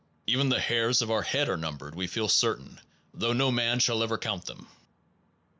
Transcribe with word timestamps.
Even 0.25 0.49
the 0.49 0.59
hairs 0.59 1.03
of 1.03 1.11
our 1.11 1.21
head 1.21 1.47
are 1.47 1.57
numbered, 1.57 1.93
we 1.93 2.07
feel 2.07 2.27
certain, 2.27 2.81
though 3.13 3.33
no 3.33 3.51
man 3.51 3.77
shall 3.77 4.01
ever 4.01 4.17
count 4.17 4.47
them. 4.47 4.67